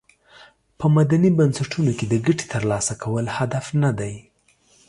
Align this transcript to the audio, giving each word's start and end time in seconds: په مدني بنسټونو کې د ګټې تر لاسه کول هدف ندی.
په 0.77 0.85
مدني 0.95 1.29
بنسټونو 1.37 1.91
کې 1.97 2.05
د 2.09 2.13
ګټې 2.25 2.45
تر 2.53 2.63
لاسه 2.71 2.93
کول 3.03 3.25
هدف 3.37 3.65
ندی. 3.83 4.15